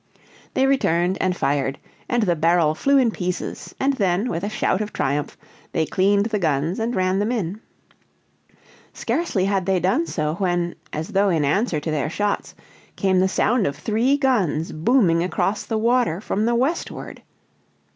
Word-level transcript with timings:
They 0.55 0.65
returned 0.65 1.19
and 1.21 1.37
fired, 1.37 1.77
and 2.09 2.23
the 2.23 2.35
barrel 2.35 2.73
flew 2.73 2.97
in 2.97 3.11
pieces, 3.11 3.75
and 3.79 3.93
then, 3.93 4.29
with 4.29 4.43
a 4.43 4.49
shout 4.49 4.81
of 4.81 4.91
triumph, 4.91 5.37
they 5.73 5.85
cleaned 5.85 6.25
the 6.25 6.39
guns 6.39 6.79
and 6.79 6.95
ran 6.95 7.19
them 7.19 7.31
in. 7.31 7.61
Scarcely 8.93 9.45
had 9.45 9.67
they 9.67 9.79
done 9.79 10.07
so 10.07 10.33
when, 10.39 10.73
as 10.91 11.09
though 11.09 11.29
in 11.29 11.45
answer 11.45 11.79
to 11.79 11.91
their 11.91 12.09
shots, 12.09 12.55
came 12.95 13.19
the 13.19 13.27
sound 13.27 13.67
of 13.67 13.75
three 13.77 14.17
guns 14.17 14.71
booming 14.71 15.23
across 15.23 15.67
the 15.67 15.77
water 15.77 16.19
from 16.19 16.47
the 16.47 16.55
westward. 16.55 17.21